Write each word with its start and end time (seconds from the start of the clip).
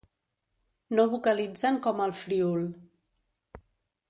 No 0.99 1.05
vocalitzen 1.11 1.79
com 1.89 2.01
al 2.07 2.17
Friül. 2.23 2.67